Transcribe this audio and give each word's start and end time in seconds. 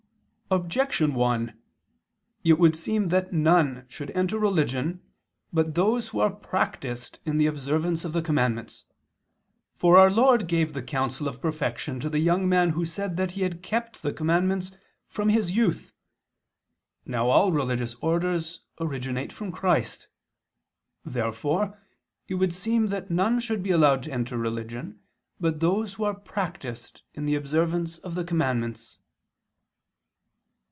Objection 0.53 1.13
1: 1.13 1.57
It 2.43 2.59
would 2.59 2.75
seem 2.75 3.07
that 3.07 3.31
none 3.31 3.85
should 3.87 4.11
enter 4.11 4.37
religion 4.37 5.01
but 5.53 5.75
those 5.75 6.09
who 6.09 6.19
are 6.19 6.29
practiced 6.29 7.21
in 7.25 7.37
the 7.37 7.45
observance 7.45 8.03
of 8.03 8.11
the 8.11 8.21
commandments. 8.21 8.83
For 9.77 9.95
our 9.95 10.11
Lord 10.11 10.47
gave 10.47 10.73
the 10.73 10.83
counsel 10.83 11.25
of 11.25 11.39
perfection 11.39 12.01
to 12.01 12.09
the 12.09 12.19
young 12.19 12.49
man 12.49 12.71
who 12.71 12.83
said 12.83 13.15
that 13.15 13.31
he 13.31 13.43
had 13.43 13.63
kept 13.63 14.01
the 14.01 14.11
commandments 14.11 14.73
"from 15.07 15.29
his 15.29 15.51
youth." 15.51 15.93
Now 17.05 17.29
all 17.29 17.53
religious 17.53 17.95
orders 18.01 18.59
originate 18.77 19.31
from 19.31 19.53
Christ. 19.53 20.09
Therefore 21.05 21.79
it 22.27 22.35
would 22.35 22.53
seem 22.53 22.87
that 22.87 23.09
none 23.09 23.39
should 23.39 23.63
be 23.63 23.71
allowed 23.71 24.03
to 24.03 24.11
enter 24.11 24.37
religion 24.37 24.99
but 25.39 25.61
those 25.61 25.93
who 25.93 26.03
are 26.03 26.13
practiced 26.13 27.03
in 27.13 27.25
the 27.25 27.35
observance 27.35 27.99
of 27.99 28.15
the 28.15 28.25
commandments. 28.25 28.97